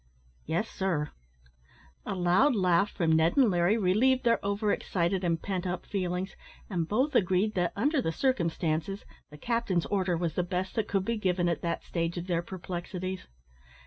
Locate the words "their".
4.23-4.43, 12.25-12.41